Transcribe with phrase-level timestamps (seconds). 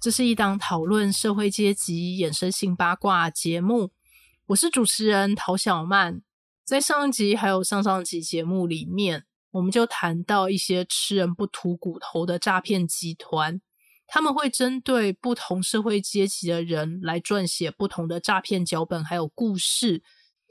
[0.00, 3.90] 这是一档讨论社会阶级衍生性八卦节目。
[4.46, 6.22] 我是主持人陶小曼。
[6.64, 13.60] 在上一集还有上上集节目里面，我们就谈到一些吃人不吐骨头的诈骗集团，
[14.06, 20.04] 他们会针对不同社会阶级的人来撰写不同的诈骗脚本，还有故事。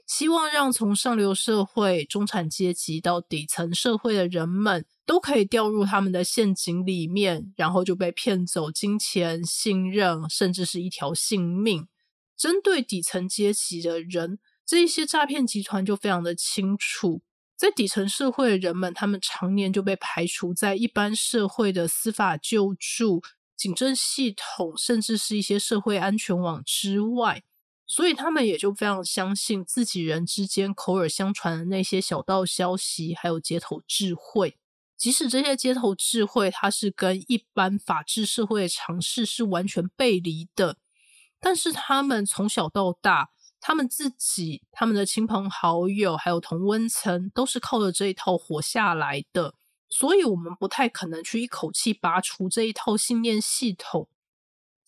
[0.08, 11.86] 希望让从上流社会、中产阶级到底层社会的人们，都可以掉入他们的陷阱里面，然后就被骗走金钱、信任，甚至是一条性命。
[12.38, 17.20] 针对底层阶级的人，这一些诈骗集团就非常的清楚，
[17.54, 23.22] 在底层社会的人们，他们常年就被排除在一般社会的司法救助、
[23.54, 27.42] 警政系统，甚至是一些社会安全网之外。
[27.88, 34.58] 所以他们也就非常相信自己人之间口耳相传的那些小道消息，还有街头智慧。
[34.96, 40.76] 即使这些街头智慧，它是跟一般法治社会的常识是完全背离的，
[41.40, 43.30] 但是他们从小到大，
[43.60, 49.54] 他们自己、他们的亲朋好友，还有同温层，都是靠着这一套活下来的。
[49.88, 54.08] 所以，我们不太可能去一口气拔除这一套信念系统。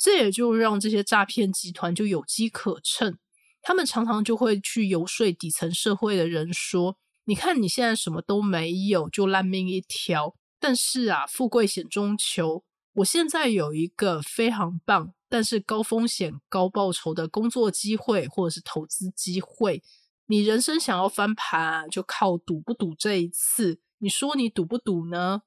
[0.02, 3.18] 这也就让这些诈骗集团就有机可乘，
[3.60, 10.34] 他们常常就会去游说底层社会的人说：“你看你现在什么都没有，就烂命一条。
[10.58, 12.64] 但是啊，富贵险中求，
[12.94, 19.82] 我现在有一个非常棒，但是高风险高报酬的工作机会或者是投资机会。
[20.28, 23.80] 你人生想要翻盘，就靠赌不赌这一次。
[23.98, 25.42] 你说你赌不赌呢？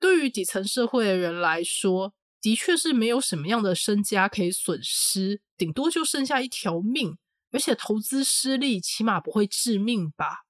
[0.00, 2.14] 对于底层社会的人来说。”
[2.46, 7.18] 的确是没有什么样的身家可以损失，顶多就剩下一条命，
[7.50, 10.44] 而且投资失利，起码不会致命吧。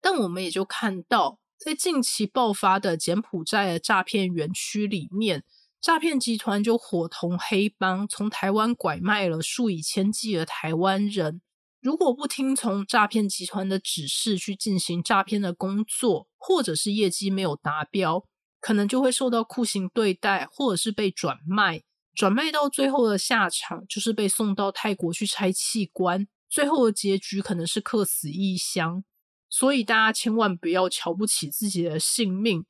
[0.00, 5.44] 但我们也就看到，在近期爆发的柬埔寨的诈骗园区里面，
[5.82, 11.42] 诈骗集团就伙同黑帮，从台湾拐卖了数以千计的台湾人。
[11.82, 18.24] 如果不听从诈骗集团的指示去进行诈骗的工作，或者是业绩没有达标。
[18.64, 21.82] 可能就会受到酷刑对待，或者是被转卖，
[22.14, 29.04] 转卖到最后的下场就是被送到泰国去拆器官，最后的结局可能是客死异乡。
[29.50, 32.64] 所以大家千万不要瞧不起自己的性命，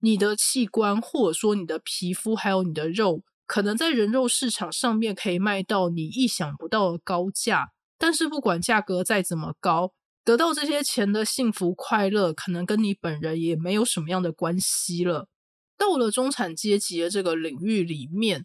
[0.00, 7.70] 你的器官或者说你的皮肤还有你的肉，可能在人肉市场上面可以卖到你意想不到的高价。
[7.96, 15.26] 但是不管价格再怎么高，得到这些钱的幸福快乐，可能跟你本人也没有什么样的关系了。
[15.78, 18.44] 到了中产阶级的这个领域里面，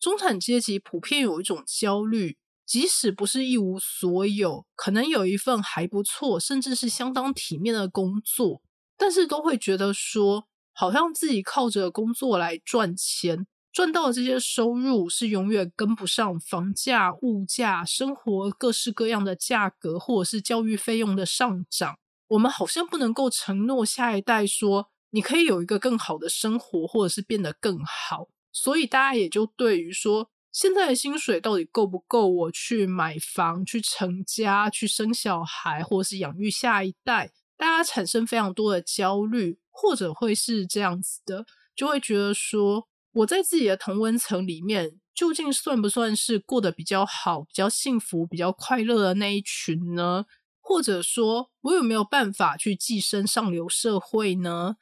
[0.00, 8.62] 中产阶级普遍有一种焦虑，即使不是一无所有，可能有一份还不错，甚至是相当体面的工作，
[8.96, 21.98] 但是都会觉得说，好像自己靠着工作来赚钱，赚到的这些收入是永远跟不上房价、物价、生活各式各样的价格，或者是教育费用的上涨。
[22.28, 24.88] 我们好像不能够承诺下一代说。
[25.10, 41.44] 你可以有一个更好的生活，或者是变得更好，所以大家也就对于说现在的薪水到底够不够我去买房、去成家、去生小孩，或者是养育下一代，大家产生非常多的焦虑，或者会是这样子的，
[41.76, 50.24] 就会觉得说我在自己的同温层里面，究竟算不算是过得比较好、比较幸福、比较快乐的那一群呢？
[50.60, 54.76] 或者说我有没有办法去寄生上流社会呢？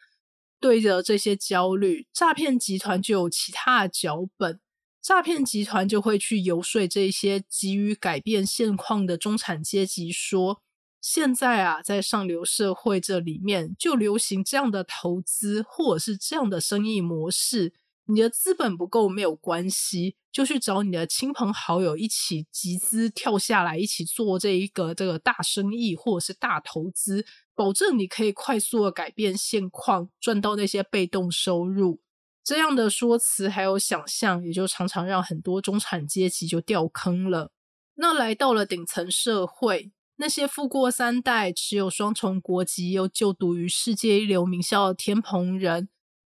[0.60, 4.60] 对着这些焦虑，诈骗集团就有其他的脚本。
[5.00, 10.60] 诈骗集团就会去游说这些急于改变现况的中产阶级，说：
[11.00, 17.72] 现在啊，在上流社会这里面就流行这样的投资，或者是这样的生意模式。
[18.10, 32.00] 你的资本不够没有关系，就去找你的亲朋好友一起集资跳下来，一起做这一个这个大生意或者是大投资，保证你可以快速的改变现况，赚到那些被动收入。
[32.42, 37.52] 这样的说辞还有想象，也就常常让很多中产阶级就掉坑了。
[37.96, 45.90] 那来到了顶层社会，那些富过三代、持有双重国籍又就读于世界一流名校的天蓬人。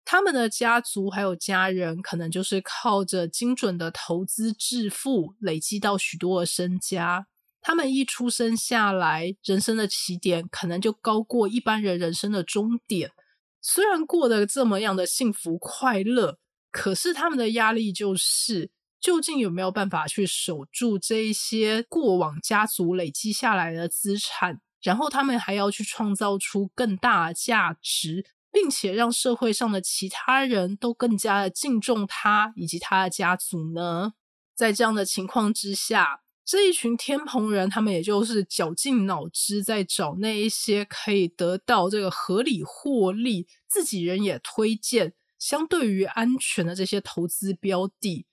[0.09, 7.27] 他们的家族还有家人，可能就是靠着精准的投资致富，累积到许多的身家。
[7.59, 13.11] 他们一出生下来，人生的起点可能就高过一般人人生的终点。
[13.61, 16.37] 虽然过得这么样的幸福快乐，
[16.71, 18.71] 可是他们的压力就是，
[19.01, 24.61] 究竟有没有办法去守住这一些过往家族累积下来的资产？
[24.81, 28.25] 然后他们还要去创造出更大的价值。
[28.59, 34.13] 并且让社会上的其他人都更加的敬重他以及他的家族呢？
[34.55, 48.25] 在这样的情况之下，这一群天蓬人，他们也就是绞尽脑汁在找那一些可以得到这个合理获利、自己人也推荐、相对于安全的这些投资标的。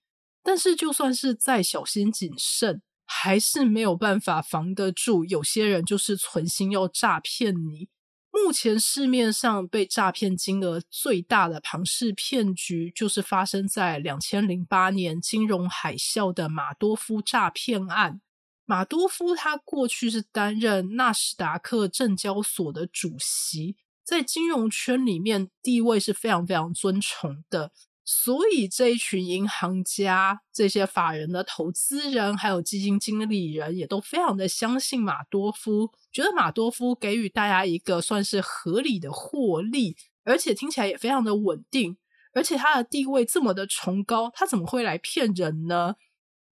[0.42, 7.90] 但是，就算是再小心谨慎，还是没有办法防得住有些人就是存心要诈骗你。
[8.34, 18.20] 目前市面上被诈骗金额最大的庞氏骗局，就是发生在两千零八年金融海啸的马多夫诈骗案。
[18.66, 27.70] 马多夫他过去是担任纳斯达克证交所的主席，在金融圈里面地位是非常非常尊崇的。
[28.04, 41.96] 所以这一群银行家、这些法人的投资人，还有基金经理人，也都非常的相信马多夫，觉得马多夫给予大家一个算是合理的获利，而且听起来也非常的稳定，
[42.34, 45.94] 而且他的地位这么的崇高，他怎么会来骗人呢？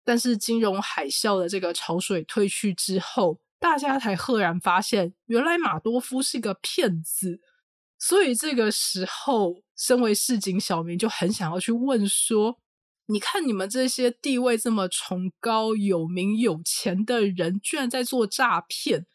[0.05, 7.41] 但是金融海啸的这个潮水退去之后，大家才赫然发现，原来马多夫是个骗子。
[8.05, 12.59] 所以这个时候，身为市井小民就很想要去问说
[13.07, 19.07] ：“你看你们这些地位这么崇高、有名有钱的人，居然在做诈骗。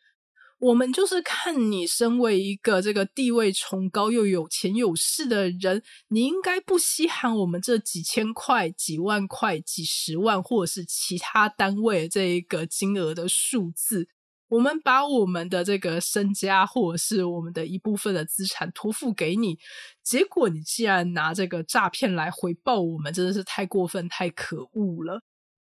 [0.59, 14.07] 我们就是看你身为一个这个地位崇高又有钱有势的人，你应该不稀罕我们这几千块、几万块、几十万，或者是其他单位这一个金额的数字。”
[14.49, 19.59] 我们把我们的这个身家，或者是我们的一部分的资产托付给你，
[20.03, 25.21] 结果你既然拿这个诈骗来回报我们，真的是太过分、太可恶了。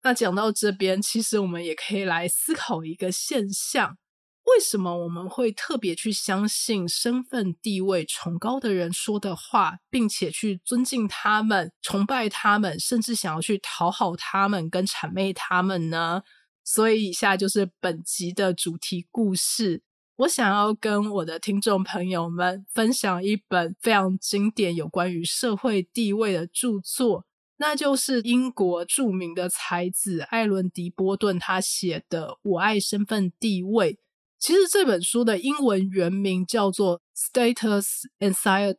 [0.04, 3.98] 那讲到这边，其实我们也可以来思考一个现象：
[4.46, 16.24] 为什么我们会特别去相信身份地位崇高的人说的话，并且去尊敬他们、崇拜他们，甚至想要去讨好他们、跟谄媚他们呢？
[16.64, 19.82] 所以，以下就是本集的主题故事。
[20.18, 27.26] 我想要跟我的听众朋友们分享一本非常经典有关于社会地位的著作，
[27.58, 33.94] 那就是英国著名的才子艾伦·迪波顿他写的《我爱身份地位》。
[34.38, 38.76] 其实这本书的英文原名叫做《Status Anxiety》，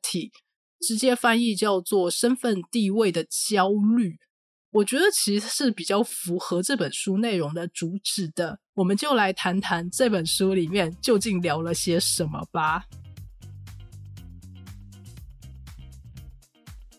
[0.81, 4.11] 直接翻译叫做《身份地位的焦虑》。
[4.73, 12.87] 我觉得其实是比较符合这本书内容的主旨的，我们就来谈谈这本书里面究竟聊了些什么吧。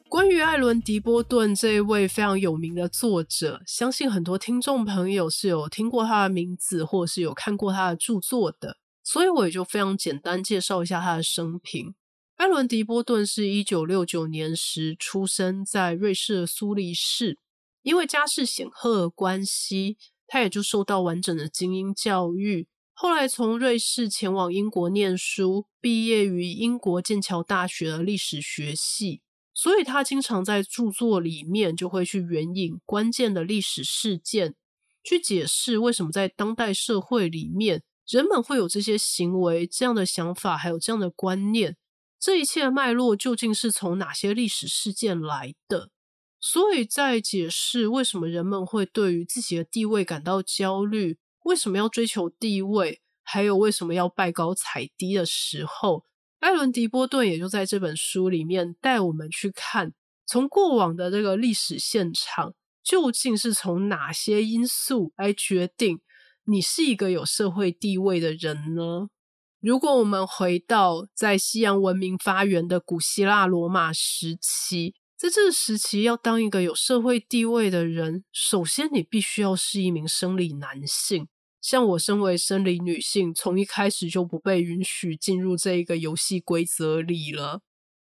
[0.07, 11.95] 关于艾伦·迪波顿这一位非常有名的作者，相信很多听众朋友是有听过他的名字，或是有看过他的著作的，所以我也就非常简单介绍一下他的生平。
[12.35, 17.39] 艾伦·迪波顿是一九六九年时出生在瑞士的苏黎世。
[17.83, 22.67] 因为家世显赫的关系，他也就受到完整的精英教育。
[22.93, 29.21] 后来从瑞士前往英国念书，毕业于英国剑桥大学的历史学系。
[29.55, 34.55] 所以他经常在著作里面就会去援引关键的历史事件，
[35.03, 41.77] 去解释为什么在当代社会里面，人们会有这些行为、这样的想法，还有这样的观念。
[42.19, 45.91] 这一切的脉络究竟是从哪些历史事件来的？
[46.45, 56.03] 所以在解释为什么人们会对于自己的地位感到焦虑，为什么要追求地位，还有为什么要拜高踩低的时候，
[56.41, 59.93] 艾伦·迪波顿也就在这本书里面带我们去看，
[60.25, 66.01] 从过往的这个历史现场，究竟是从哪些因素来决定
[66.43, 69.07] 你是一个有社会地位的人呢？
[69.61, 74.95] 如果我们回到在西洋文明发源的古希腊罗马时期。
[75.23, 81.29] 在这个时期，要当一个有社会地位的人，首先你必须要是一名生理男性。
[81.61, 87.61] 像我身为生理女性，从一开始就不被允许进入这一个游戏规则里了。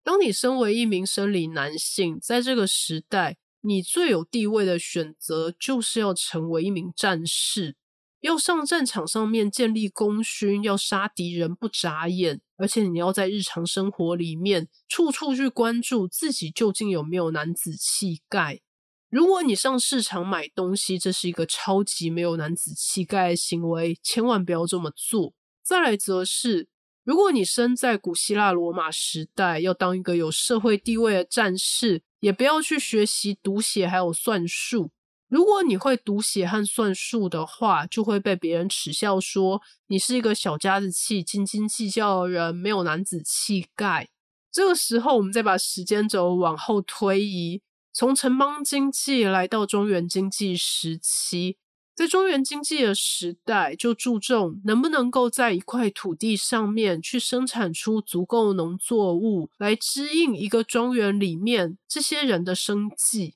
[0.03, 7.75] 当你身为一名生理男性，在这个时代，你最有地位的选择就是要成为一名战士，
[8.21, 12.41] 要上战场上面建立功勋，要杀敌人不眨眼。
[12.63, 18.61] 而且你要在日常生活里面处处去关注自己究竟有没有男子气概。
[19.09, 25.33] 如果你上市场买东西，这是一个超级没有男子气概的行为，千万不要这么做。
[25.61, 26.69] 再来则是，
[27.03, 34.91] 如果你生在古希腊罗马时代，要当一个有社会地位的战士，也不要去学习读写还有算术。
[35.33, 44.09] 如果你会读写和算术的话，就会被别人耻笑说你是一个小家子气、斤斤计较的人，没有男子气概。
[44.51, 47.63] 这个时候，我们再把时间轴往后推移。
[47.91, 51.57] 从城邦经济来到中原经济时期，
[51.95, 63.33] 在中原经济的时代，就注重能不能够在一块土地上面去生产出足够农作物，来支应一个庄园里面这些人的生计。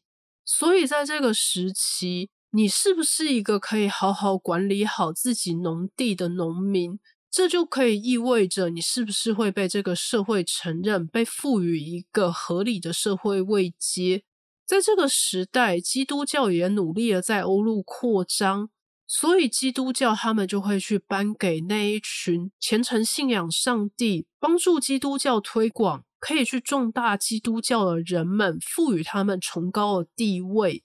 [0.49, 6.97] 所以，在这个时期，你是不是一个可以好好管理好自己农地的农民，
[7.29, 14.23] 这就可以意味着你是不是会被这个社会承认，被赋予一个合理的社会位阶。
[14.65, 18.69] 在这个时代，基督教也努力的在欧陆扩张，
[19.05, 30.83] 所以基督教他们就会去颁给那一群虔诚信仰上帝、帮助基督教推广、可以去壮大基督教的人们，赋予他们崇高的地位。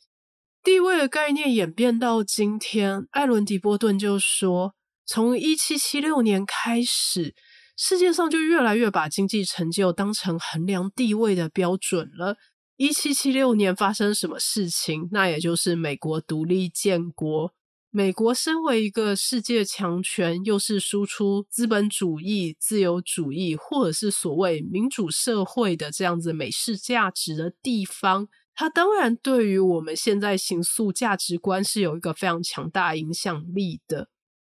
[0.63, 4.75] 地位的概念演变到今天，艾伦·迪波顿就说，
[5.05, 7.35] 从一七七六年开始，
[7.77, 12.37] 世界上就越来越把经济成就当成衡量地位的标准了。
[12.77, 15.09] 一七七六年发生什么事情？
[15.11, 17.53] 那也就是美国独立建国。
[17.95, 34.09] 美国身为一个世界强权，又是输出资本主义、自由主义，或者是所谓民主社会的这样子美式价值的地方，它当然对于我们现在形塑价值观是有一个非常强大影响力的。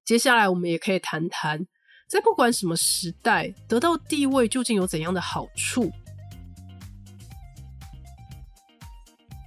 [0.02, 1.66] 接下来，我们也可以谈谈，
[2.08, 5.92] 在不管什么时代，得到地位究竟有怎样的好处。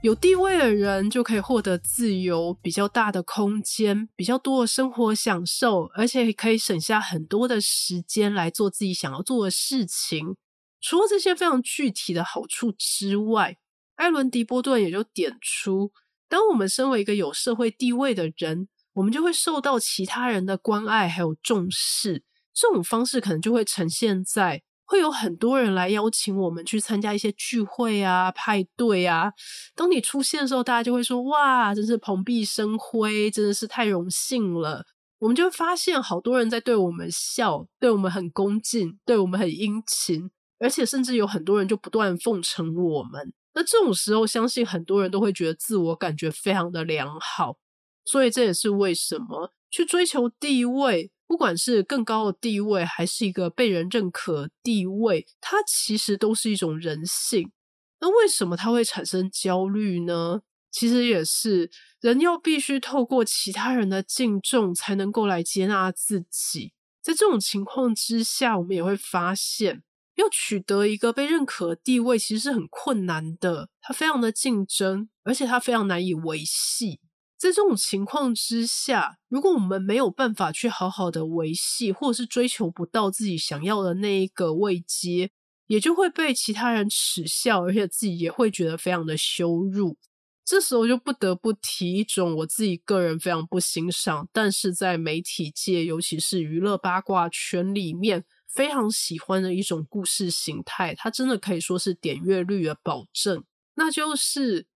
[0.02, 10.38] 有地位的人就可以获得自由、比较大的空间、比较多的生活享受，而且可以省下很多的时间来做自己想要做的事情。
[10.80, 13.58] 除了这些非常具体的好处之外，
[13.96, 15.92] 艾伦·迪波顿也就点出：
[16.30, 22.24] 当我们身为一个有社会地位的人，我们就会受到其他人的关爱还有重视。
[22.54, 24.64] 这种方式可能就会呈现在。
[24.90, 29.32] 会有很多人来邀请我们去参加一些聚会啊、派对啊。
[29.76, 34.84] 当你出现的时候，大家就会说：“哇，真是蓬荜生辉，真的是太荣幸了。”
[35.20, 43.32] 我们就会发现，好多人在对我们笑，对我们很恭敬，对我们很殷勤，而且甚至有很多人就不断奉承我们。
[43.54, 47.58] 那这种时候，相信很多人都会觉得自我感觉非常的良好。
[48.06, 51.12] 所以这也是为什么去追求地位。
[51.30, 57.52] 不管是更高的地位，还是一个被人认可地位，它其实都是一种人性。
[58.00, 60.42] 那为什么它会产生焦虑呢？
[60.72, 61.70] 其实也是
[62.02, 66.74] 人要必须透过其他人的敬重，才能够来接纳自己。
[67.00, 69.84] 在这种情况之下，我们也会发现，
[70.16, 73.70] 要取得一个被认可的地位，其实是很困难的。
[73.82, 77.00] 它非常的竞争，而且它非常难以维系。
[77.40, 85.32] 在这种情况之下，如果我们没有办法去好好的维系，或者是追求不到自己想要的那一个位阶，
[85.68, 89.98] 也就会被其他人耻笑，而且自己也会觉得非常的羞辱。
[90.44, 104.68] 这时候就不得不提一种我自己个人非常不欣赏，但是在媒体界，尤其是娱乐八卦圈里面非常喜欢的一种故事形态，它真的可以说是点阅率的保证，那就是。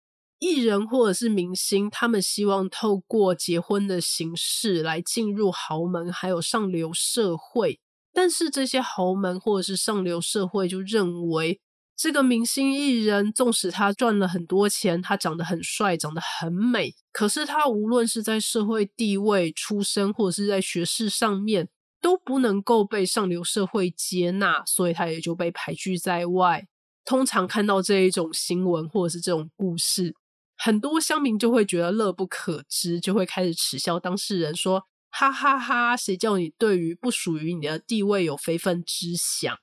[0.42, 7.78] 艺人或者是明星，他们希望透过结婚的形式来进入豪门，还有上流社会。
[8.12, 11.60] 但是这些豪门或者是上流社会就认为，
[11.96, 21.68] 这个明星艺人，纵使他赚了很多钱，他长得很帅，长得很美，可是他无论是在社会地位、出身，或者是在学识上面，
[22.00, 26.66] 都不能够被上流社会接纳，所以他也就被排拒在外。
[27.04, 30.16] 通常看到这一种新闻或者是这种故事。
[30.64, 39.58] 很多乡民就会觉得乐不可支，就会开始耻笑当事人，说：“哈哈哈，谁叫你对于不属于你的地位有非分之想？”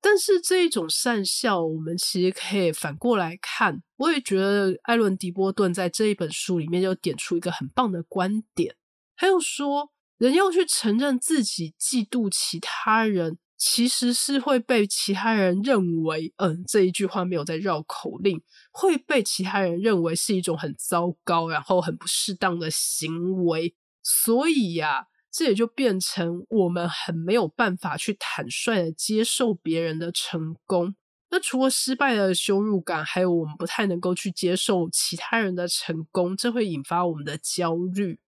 [0.00, 3.82] 但是这一种善笑，我们其实可以反过来看。
[3.98, 8.74] 我也觉得艾伦·迪波顿在这一本书里面就点出一个很棒的观点，
[9.16, 13.36] 还有说，人要去承认自己嫉妒其他人。
[13.58, 23.74] 其实是会被其他人认为，嗯，这一句话没有在绕口令，会被其他人认为是一种很糟糕，然后很不适当的行为。
[24.02, 30.94] 所以呀，这也就变成我们很没有办法去坦率的接受别人的成功。
[31.30, 38.20] 那除了失败的羞辱感，还有我们不太能够去接受其他人的成功，这会引发我们的焦虑。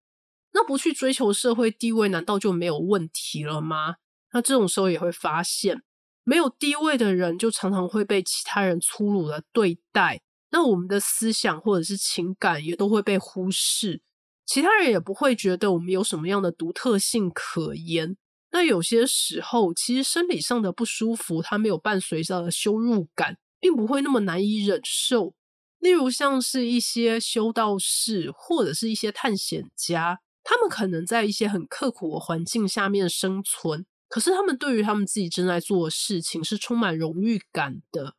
[0.52, 3.94] 那不去追求社会地位，难道就没有问题了吗？
[4.32, 5.82] 那这种时候也会发现，
[6.24, 10.20] 没有地位的人就常常会被其他人粗鲁的对待。
[10.50, 14.02] 那我们的思想或者是情感也都会被忽视，
[14.44, 18.16] 其他人也不会觉得我们有什么样的独特性可言。
[18.52, 25.34] 那有些时候，其实生理上的不舒服，它没有伴随着羞辱感，并不会那么难以忍受。
[25.78, 38.16] 例如，像是一些修道士或者是一些探险家，他们可能在一些很刻苦的环境下面生存，可是他们对于他们自己正在做的事情是充满荣誉感的。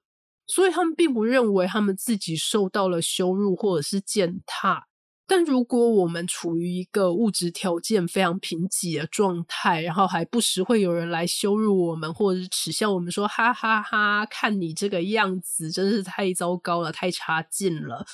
[0.48, 4.88] 所以他们并不认为他们自己受到了羞辱或者是践踏。
[5.26, 18.06] 但如果我们处于一个物质条件非常贫瘠的状态，然后还不时会有人来羞辱我们，或者是耻笑我们，说哈哈哈，看你这个样子，真是太糟糕了，太差劲了。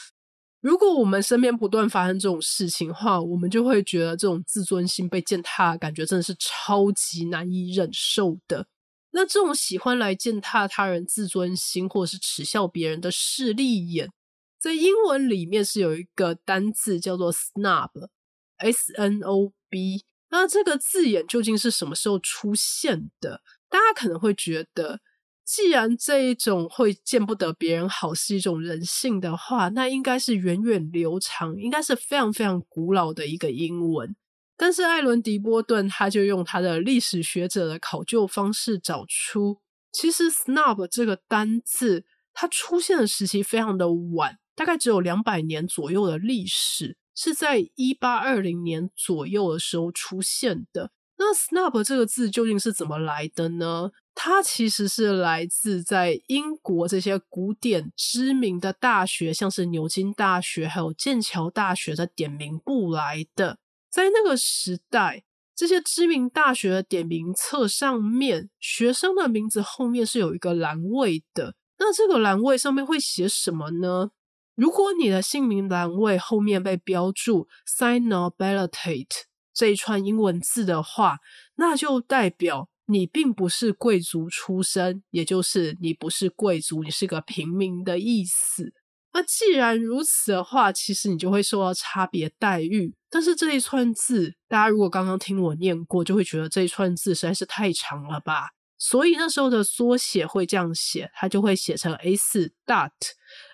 [0.62, 8.68] 如果我们身边不断发生这种事情的话，我们就会觉得这种自尊心被践踏的感觉真的是超级难以忍受的。
[9.12, 14.12] 那这种喜欢来践踏他人自尊心，或者是耻笑别人的势利眼，
[14.60, 20.04] 在英文里面是有一个单字叫做 snob，s n o b。
[20.30, 23.42] 那这个字眼究竟是什么时候出现的？
[23.70, 25.00] 大家可能会觉得，
[25.48, 34.14] 既然这一种会见不得别人好是一种人性的话，那应该是源远流长，应该是非常非常古老的一个英文。
[34.58, 39.62] 但是艾伦·迪波顿他就用他的历史学者的考究方式找出，
[39.94, 50.92] 其实 “snob” 这个单字它出现的时期非常的晚，大概只有两百年左右的历史，是在一八二零年左右的时候出现的。
[51.18, 53.92] 那 “snob” 这个字究竟是怎么来的呢？
[54.20, 63.60] 它其实是来自在英国这些古典知名的大学，像是牛津大学还有剑桥大学的点名部来的。
[63.92, 65.24] 在那个时代，
[65.56, 71.54] 这些知名大学的点名册上面，学生的名字后面是有一个栏位的。
[71.78, 74.10] 那这个栏位上面会写什么呢？
[74.56, 79.06] 如果你的姓名栏位后面被标注 “signobilitate”
[79.54, 81.20] 这一串英文字的话，
[81.58, 88.74] 那就代表你并不是贵族出身，也就是你不是贵族，你是个平民的意思。
[89.14, 92.94] 那既然如此的话，其实你就会受到差别待遇。
[93.10, 98.50] 但是这一串字，大家如果刚刚听我念过，就会觉得这一串字实在是太长了吧？
[98.78, 102.92] 所以那时候的缩写会这样写，它就会写成 A 四 dot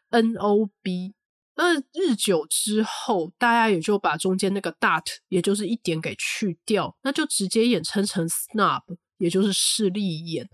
[0.10, 1.14] N O B。
[1.56, 8.82] 那日久之后，大家也就把中间那个 dot，也就是一点给去掉，那就直接衍称成 snob，
[9.24, 10.50] 也就是势利眼。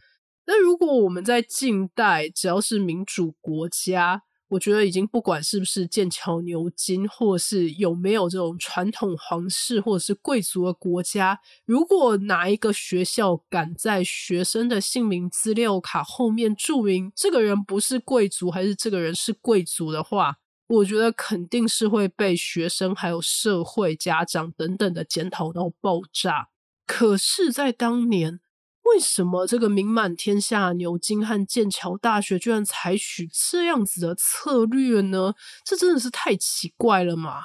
[0.46, 26.48] 那如果我们在近代，只要是民主国家，我觉得已经不管是不是剑桥、牛津，或是有没有这种传统皇室或者是贵族的国家，如果哪一个学校敢在学生的姓名资料卡后面注明这个人不是贵族，还是这个人是贵族的话，我觉得肯定是会被学生、还有社会、家长等等的检讨到爆炸。
[26.88, 28.40] 可是，在当年。
[28.84, 35.34] 为什么这个名满天下牛津和剑桥大学居然采取这样子的策略呢？
[35.64, 37.44] 这真的是太奇怪了嘛！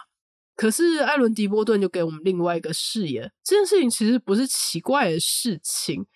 [0.56, 6.06] 可是艾伦·迪波顿就给我们另外一个视野，这件事情其实不是奇怪的事情，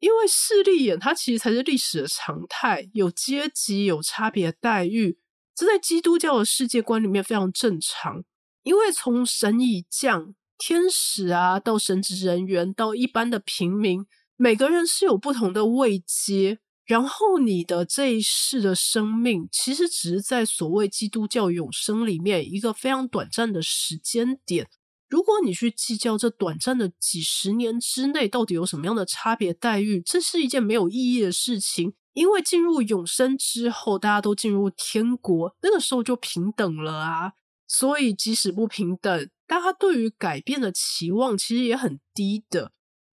[0.00, 5.18] 因为势利眼它其实才是历史的常态，有阶级、有差别待遇，
[5.54, 8.24] 这在基督教的世界观里面非常正常。
[8.62, 14.06] 因为从神以降、天使啊，到神职人员，到一般的平民。
[14.36, 24.68] 每个人是有不同的位阶，然后你的这一世的生命，其实只是在所谓基督教永生里面一个非常短暂的时间点。
[25.08, 31.92] 如果你去计较这短暂的几十年之内到底有什么样的差别待遇，这是一件没有意义的事情。
[32.14, 37.32] 因为进入永生之后，大家都进入天国，那个时候就平等了啊。
[37.68, 42.72] 所以即使不平等，大家对于改变的期望其实也很低的。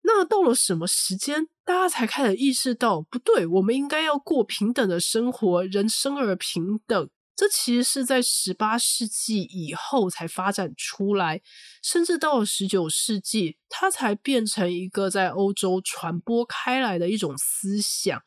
[0.05, 3.45] 那到了什么时间，大家才开始意识到不对？
[3.47, 7.09] 我们应该要过平等的生活，人生而平等。
[7.35, 11.41] 这其实是在十八世纪以后才发展出来，
[11.83, 18.21] 甚至到了十九世纪，它才变成一个在欧洲传播开来的一种思想。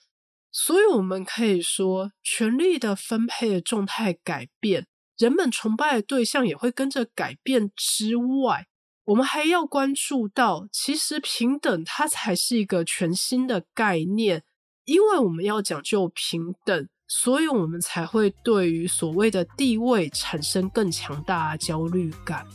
[0.50, 4.86] 所以，我们可以说，权力的分配的状态改变，
[5.16, 7.70] 人们崇拜的对象也会跟着改变。
[7.76, 8.66] 之外，
[9.08, 14.44] 我们还要关注到，其实平等它才是一个全新的概念，
[14.84, 22.46] 因为我们要讲究平等，所以我们才会对于所谓的地位产生更强大的焦虑感。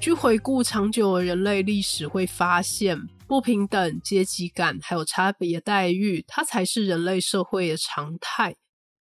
[0.00, 8.56] 去回顾长久的人类历史，会发现不平等、阶级感还有差别待遇，它才是人类社会的常态。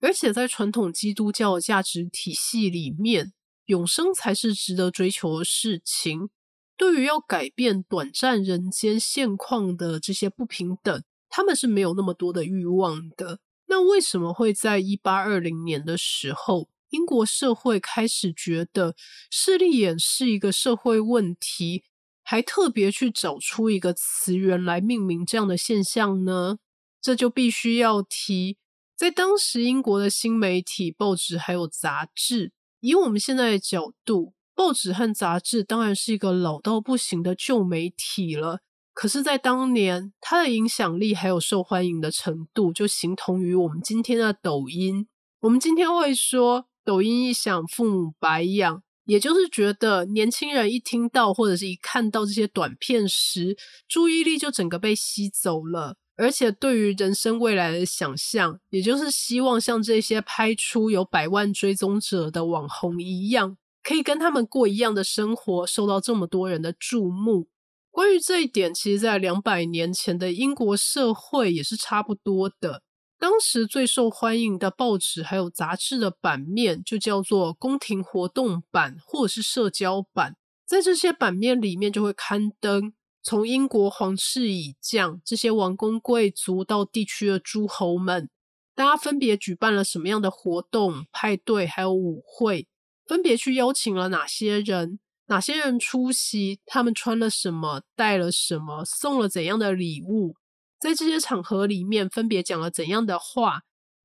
[0.01, 3.33] 而且在传统基督教价值体系里面，
[3.67, 6.31] 永生才是值得追求的事情。
[6.77, 13.39] 对于要改变短暂人间现况的这些不平等，他们是没有那么多的欲望的。
[13.67, 18.97] 那为什么会在一八二零年的时候，英国社会开始觉得
[19.31, 21.85] 势利眼是一个社会问题，
[22.23, 26.57] 还特别去找出一个词源来命名这样的现象呢？
[27.03, 28.57] 这就必须要提。
[29.01, 38.59] 在当时，英国的新媒体、报纸还有杂志，以我们现在的角度，报纸和杂志当然是一个老到不行的旧媒体了。
[38.93, 45.09] 可是，在当年，它的影响力还有受欢迎的程度，就形同于我们今天的抖音。
[45.41, 53.57] 我们今天会说，抖音一响，父母白养，也就是觉得年轻人一听到或者是一看到这些短片时，
[53.89, 55.97] 注意力就整个被吸走了。
[56.21, 67.49] 而且对于人生未来的想象，也就是希望像这些拍出有百万追踪者的网红一样，可以跟他们过一样的生活，受到这么多人的注目。
[67.91, 72.83] 关于这一点，其实在两百年前的英国社会也是差不多的。
[73.19, 80.37] 当时最受欢迎的报纸还有杂志的版面，就叫做宫廷活动版或者是社交版。
[80.67, 82.93] 在这些版面里面，就会刊登。
[83.31, 88.29] 从英国皇室以降，这些王公贵族到地区的诸侯们，
[88.75, 92.67] 大家分别举办了什么样的活动、派对，还有舞会，
[93.07, 100.35] 分别去邀请了哪些人，哪些人出席，他们穿了什么，带了什么，送了怎样的礼物，
[100.81, 103.61] 在这些场合里面分别讲了怎样的话，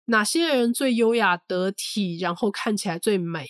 [0.06, 3.48] 哪些人最优雅得体，然后看起来最美，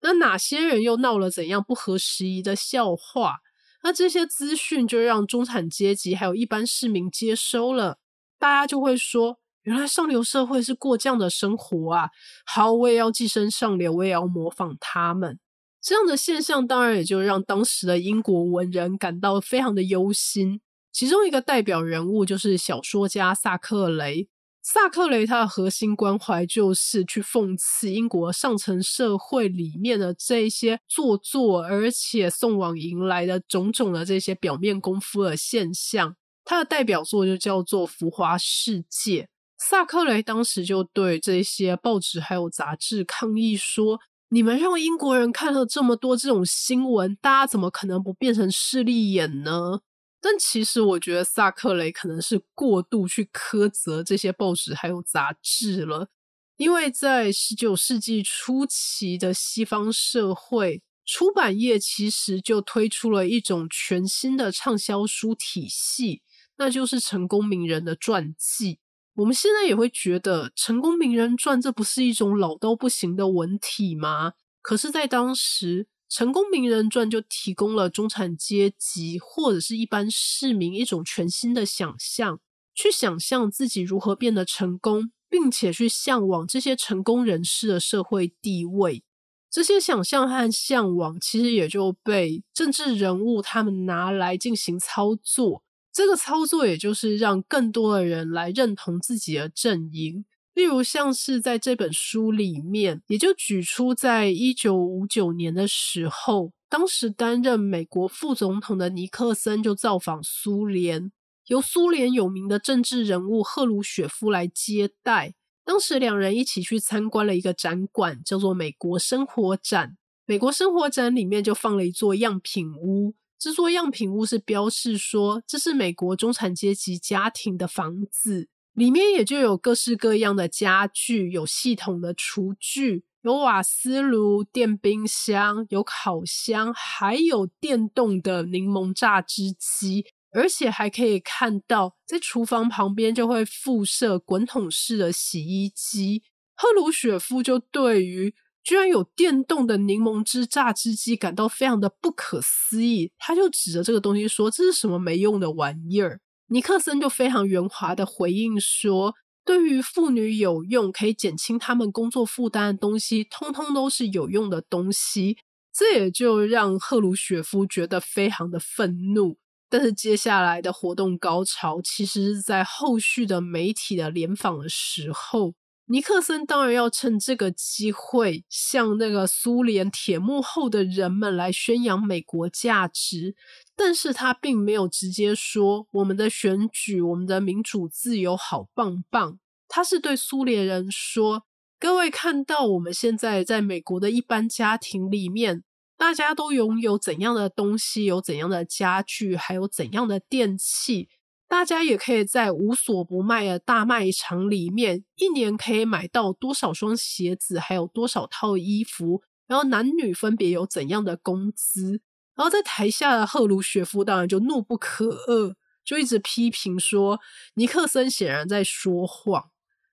[0.00, 3.36] 那哪些人又闹了怎样不合时宜的笑话？
[3.82, 7.98] 那这些资讯就让中产阶级还有一般市民接收了，
[8.38, 12.10] 大家就会说：原来上流社会是过这样的生活啊！
[12.46, 15.38] 好，我也要寄生上流，我也要模仿他们。
[15.80, 20.60] 这样的现象当然也就让当时的英国文人感到非常的忧心。
[20.92, 24.28] 其中一个代表人物就是小说家萨克雷。
[24.64, 36.14] 萨克雷他的核心关怀就是去讽刺英国上层社会里面的这些做作，而且送往迎来的种种的这些表面功夫的现象。
[36.44, 39.22] 他的代表作就叫做《浮华世界》。
[39.58, 49.80] 萨克雷当时就对这些报纸还有杂志抗议说：“你们让英国人看了这么多这种新闻，大家怎么可能不变成势利眼呢？”
[50.24, 56.08] 但其实我觉得萨克雷可能是过度去苛责这些报纸还有杂志了，
[56.56, 66.22] 因为在十九世纪初期的西方社会，出版业其实就推出了一种全新的畅销书体系，
[66.56, 68.78] 那就是成功名人的传记。
[69.14, 74.34] 我们现在也会觉得成功名人传这不是一种老到不行的文体吗？
[74.62, 75.88] 可是，在当时。
[76.12, 82.38] 成功名人传就提供了中产阶级或者是一般市民一种全新的想象，
[82.74, 89.02] 去想象自己如何变得成功，并且去向往这些成功人士的社会地位。
[89.50, 95.62] 这些想象和向往，其实也就被政治人物他们拿来进行操作。
[95.90, 100.26] 这个操作，也就是让更多的人来认同自己的阵营。
[100.54, 111.10] 例如，像是在这本书里面，也就举出在一九五九年的时候，当时担任美国副总统的尼克森就造访苏联，
[111.46, 115.34] 由苏联有名的政治人物赫鲁雪夫来接待。
[115.64, 119.96] 当时两人一起去参观了一个展馆，叫做“美国生活展”。
[120.26, 128.48] 美国生活展里面就放了一座样品屋，这座样品屋是标示说这是美国中产阶级家庭的房子。
[128.74, 146.22] 里面也就有各式各样的家具，有系统的厨具，有瓦斯炉、电冰箱，有烤箱，还有电动的柠檬榨汁机，而且还可以看到在厨房旁边就会附设滚筒式的洗衣机。
[146.54, 156.20] 赫鲁雪夫就对于居然有电动的柠檬汁榨汁机感到非常的不可思议，他就指着这个东西说：“这是什么没用的玩意儿？”
[156.52, 165.38] 尼克森就非常圆滑的回应说：“对于妇女有用、可以减轻她们工作负担的东西，通通都是有用的东西。
[165.72, 169.38] 这也就让赫鲁雪夫觉得非常的愤怒。
[169.70, 175.54] 但是接下来的活动高潮，其实是在后续的媒体的联访的时候，
[175.92, 183.36] 尼克森当然要趁这个机会向那个苏联铁幕后的人们来宣扬美国价值。
[183.76, 189.38] 但是他并没有直接说我们的选举、我们的民主自由好棒棒。
[189.68, 191.42] 他是对苏联人说
[191.78, 195.62] ：“各位看到我们现在在美国的一般家庭里面。”
[195.98, 201.10] 大家都拥有怎样的东西，有怎样的家具，还有怎样的电器？
[201.52, 209.20] 大家也可以在无所不卖的大卖场里面，一年可以买到多少双鞋子，还有多少套衣服？
[209.46, 212.00] 然后男女分别有怎样的工资？
[212.34, 217.20] 然后在台下的赫鲁雪夫当然就怒不可遏，就一直批评说
[217.56, 219.50] 尼克森显然在说谎。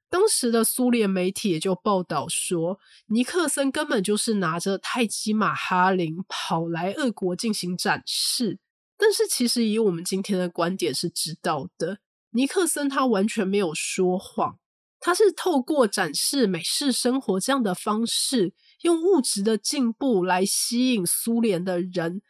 [0.09, 8.59] 当时的苏联媒体也就报道说，尼克森根本就是拿着泰姬玛哈林跑来俄国进行展示。
[9.01, 11.99] 但是，其实以我们今天的观点是知道的，
[12.31, 14.59] 尼克森他完全没有说谎，
[14.99, 22.21] 他是透过展示美式生活这样的方式，用物质的进步来吸引苏联的人。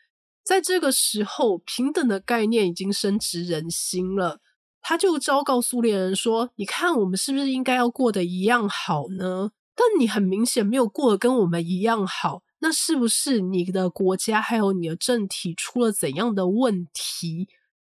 [0.44, 4.40] 在这个时候，平等的概念已经深植人心了。
[4.82, 9.52] 他就昭告苏联人说：“你看，我们是不是应该要过得一样好呢？
[9.76, 17.48] 但你很明显没有过得跟我们一样好，那是不是你的国家还有你的政体出了怎样的问题？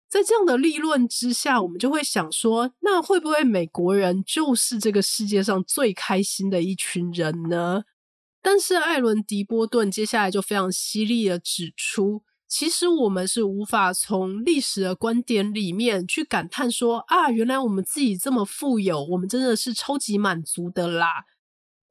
[0.09, 7.85] 在这样的立论之下，我们就会想说，那会不会美国人就是这个世界上最开心的一群人呢？
[8.42, 21.25] 但是艾伦·迪波顿接下来就非常犀利的指出。”其实我们是无法从历史的观点里面去感叹说啊，原来我们自己这么富有，我们真的是超级满足的啦。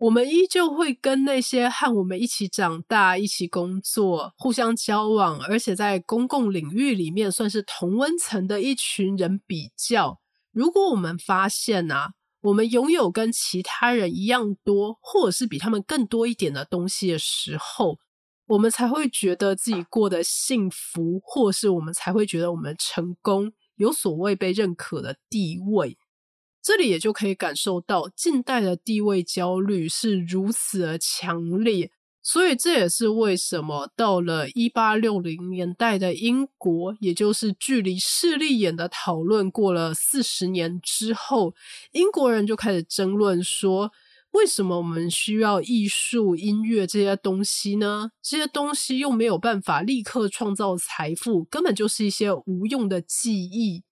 [0.01, 10.19] 我们依旧会跟那些和我们一起长大、一起工作、互相交往，而且在公共领域里面算是同温层的一群人比较。
[10.51, 17.99] 如果我们发现啊，我们拥有跟其他人一样多，或者是比他们更多一点的东西的时候，
[18.47, 25.95] 我们才会觉得自己过得幸福，或是我们才会觉得我们成功，有所谓被认可的地位。
[26.61, 31.91] 这里也就可以感受到近代的地位焦虑是如此的强烈。
[32.23, 41.55] 所以这也是为什么到了一八六零年代的英国，也就是距离势利眼的讨论过了四十年之后，
[41.93, 43.91] 英国人就开始争论说。
[44.31, 48.11] 为什么我们需要艺术、音乐这些东西呢？
[48.21, 53.83] 这些东西又没有办法立刻创造财富，根本就是一些无用的记忆。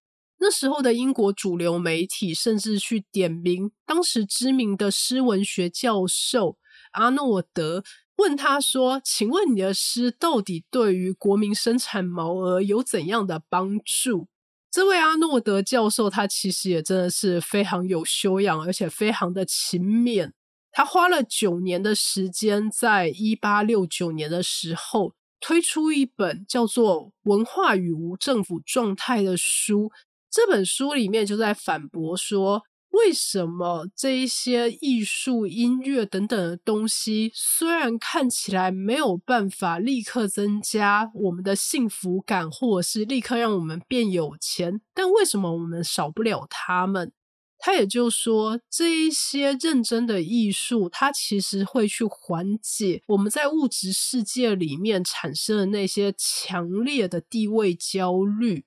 [0.42, 6.58] 那时候的英国主流媒体甚至去点名当时知名的诗文学教授
[6.94, 7.84] 阿诺德，
[8.16, 14.28] 问他说：“请问你的诗到底对于国民生产毛额有怎样的帮助？”
[14.72, 20.32] 这位阿诺德教授，他其实也真的是非常有修养，而且非常的勤勉。
[20.72, 29.92] 他花了九年的时间，在一八六九年的时候，推出一本叫做《文化与无政府状态》的书。
[30.32, 32.64] 这本书里面就在反驳说。
[32.92, 47.12] 为什么这一些艺术、音乐等等的东西，虽然看起来没有办法立刻增加我们的幸福感，或者是立刻让我们变有钱，但为什么我们少不了他们？
[47.60, 58.66] 他也就说，这一些认真的艺术，它其实会去缓解我们在物质世界里面产生的那些强烈的地位焦虑。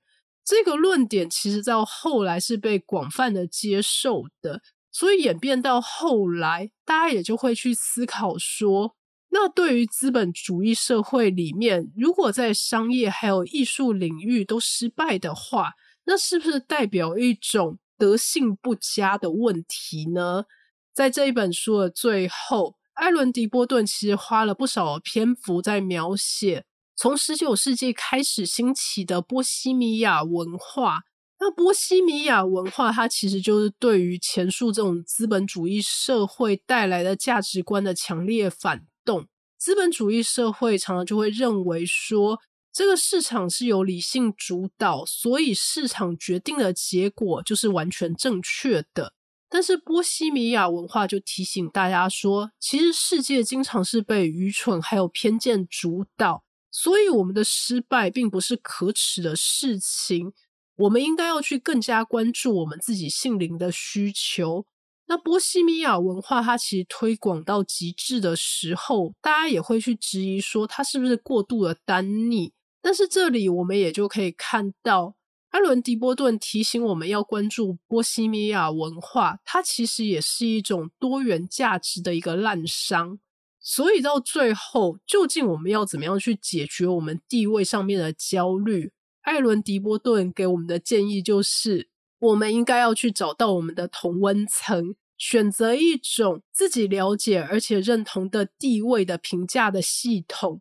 [0.55, 4.61] 这个论点其实到后来是被广泛的接受的，
[4.91, 8.95] 所以演变到后来，大家也就会去思考说，
[9.31, 15.73] 那对于资本主义社会里面，如果在商业还有艺术领域都失败的话，
[16.05, 20.45] 那是不是代表一种德性不佳的问题呢？
[20.93, 26.67] 在这一本书的最后，艾伦·迪波顿其实花了不少篇幅在描写。
[26.95, 31.01] 从十九世纪开始兴起的波西米亚文化，
[31.41, 39.27] 那波西米亚文化它其实就是对于前述这种资本主义社会带来的价值观的强烈反动。
[39.59, 42.41] 资本主义社会常常就会认为说，
[42.73, 49.15] 这个市场是由理性主导，所以市场决定的结果就是完全正确的。
[49.49, 56.45] 但是波西米亚文化就提醒大家说，其实世界经常是被愚蠢还有偏见主导。
[56.73, 60.33] 所以，我们的失败并不是可耻的事情。
[60.77, 64.65] 我们应该要去更加关注我们自己性灵的需求。
[65.07, 72.55] 那波西米亚文化它其实推广到极致的时候，大家也会去质疑说它是不是过度的单逆。
[72.81, 75.15] 但是这里我们也就可以看到，
[75.51, 83.19] 艾伦·迪波顿提醒我们要关注波西米亚文化，它其实也是一种多元价值的一个滥觞。
[83.63, 88.91] 所以到最后，究竟我们要怎么样去解决我们地位上面的焦虑？
[89.23, 100.61] 艾伦·迪波顿给我们的建议就是，我们应该要去找到我们的同温层，选择一种自己了解而且认同的地位的评价的系统。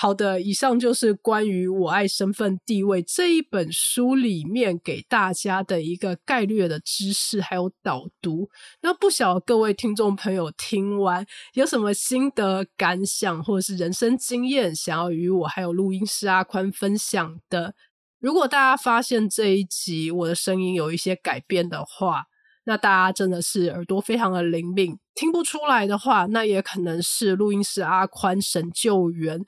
[0.00, 8.48] 好的，以上就是关于《我爱身份地位》这一本书里面给大家的一个概略的知识，还有导读。
[8.80, 17.74] 那不晓得各位听众朋友听完有什么心得感想，或者是人生经验，想要与我还有录音师阿宽分享的？
[18.20, 22.26] 如果大家发现这一集我的声音有一些改变的话，
[22.66, 29.40] 那大家真的是耳朵非常的灵敏，听不出来的话，那也可能是录音师阿宽神救援。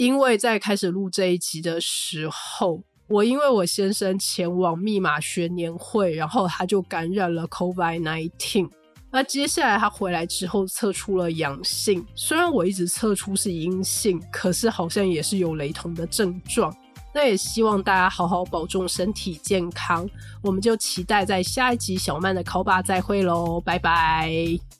[0.00, 8.66] 因为在开始录这一集的时候，我因为我先生前往密码学年会，然后他就感染了 COVID nineteen。
[9.10, 16.74] 那接下来他回来之后测出了阳性，虽然我一直测出是阴性，可是好像也是有雷同的症状。
[17.12, 20.08] 那也希望大家好好保重身体健康，
[20.42, 24.79] 我们就期待在下一集小曼的考吧再会喽，拜拜。